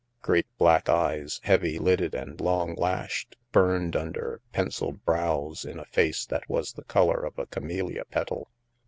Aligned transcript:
Great 0.23 0.47
black 0.57 0.89
eyes, 0.89 1.39
heavy 1.43 1.77
lidded 1.77 2.15
and 2.15 2.41
long 2.41 2.73
lashed, 2.73 3.35
burned 3.51 3.95
under 3.95 4.41
pen 4.51 4.65
ciled 4.69 5.05
brows 5.05 5.63
in 5.63 5.77
a 5.77 5.85
face 5.85 6.25
that 6.25 6.49
was 6.49 6.73
the 6.73 6.83
color 6.85 7.23
of 7.23 7.37
a 7.37 7.45
camelia 7.45 8.03
petal. 8.05 8.49